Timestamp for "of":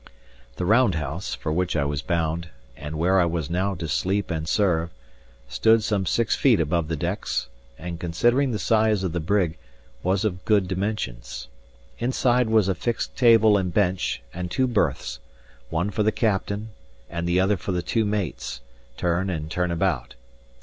9.03-9.11, 10.25-10.43